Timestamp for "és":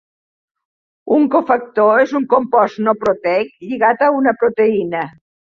2.05-2.15